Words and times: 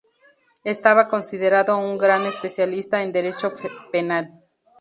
Estaba 0.63 1.07
considerado 1.09 1.77
un 1.77 1.99
gran 1.99 2.25
especialista 2.25 3.03
en 3.03 3.11
Derecho 3.11 3.53
Penal. 3.93 4.31